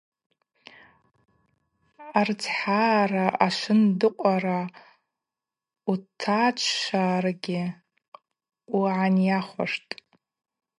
Арыцхӏагӏара 2.17 3.25
ашвындыкъвара 3.45 4.59
утачӏварыгьи 5.91 7.61
угӏанайауаштӏ. 8.75 9.93